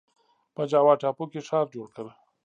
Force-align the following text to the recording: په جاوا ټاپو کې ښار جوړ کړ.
په 0.55 0.61
جاوا 0.71 0.93
ټاپو 1.01 1.25
کې 1.31 1.39
ښار 1.47 1.65
جوړ 1.73 1.87
کړ. 1.95 2.05